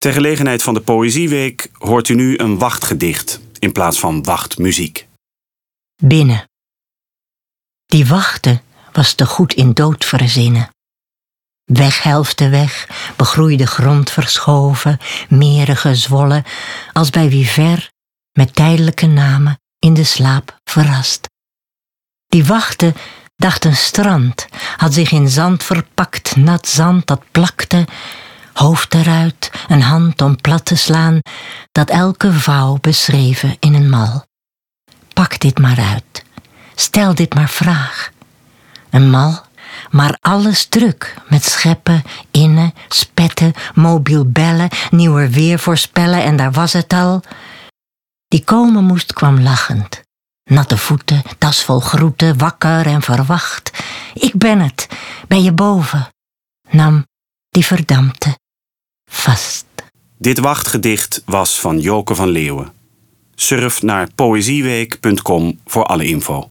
[0.00, 5.06] Ter gelegenheid van de Poëzieweek hoort u nu een wachtgedicht in plaats van wachtmuziek.
[6.02, 6.44] Binnen.
[7.86, 10.70] Die wachten was te goed in dood verzinnen.
[11.64, 16.44] Weghelfte weg, begroeide grond verschoven, meren gezwollen,
[16.92, 17.90] als bij wie ver,
[18.32, 21.28] met tijdelijke namen, in de slaap verrast.
[22.26, 22.94] Die wachten
[23.36, 24.46] dacht een strand,
[24.76, 27.86] had zich in zand verpakt, nat zand dat plakte,
[28.52, 31.18] hoofd eruit, een hand om plat te slaan,
[31.72, 34.24] dat elke vouw beschreven in een mal.
[35.12, 36.24] Pak dit maar uit,
[36.74, 38.10] stel dit maar vraag.
[38.90, 39.44] Een mal,
[39.90, 46.72] maar alles druk met scheppen, innen, spetten, mobiel bellen, nieuwer weer voorspellen en daar was
[46.72, 47.22] het al.
[48.28, 50.00] Die komen moest kwam lachend.
[50.44, 53.70] Natte voeten, tas vol groeten, wakker en verwacht.
[54.14, 54.88] Ik ben het,
[55.28, 56.08] ben je boven.
[56.70, 57.04] Nam
[57.50, 58.38] die verdampte
[59.10, 59.66] vast.
[60.18, 62.72] Dit wachtgedicht was van Joke van Leeuwen.
[63.34, 66.48] Surf naar poëzieweek.com voor alle info.